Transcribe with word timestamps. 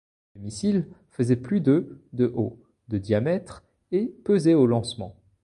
Le 0.33 0.41
missile 0.41 0.87
faisait 1.11 1.35
plus 1.35 1.61
de 1.61 2.01
de 2.13 2.31
haut, 2.35 2.57
de 2.87 2.97
diamètre 2.97 3.61
et 3.91 4.07
pesait 4.23 4.55
au 4.55 4.65
lancement. 4.65 5.15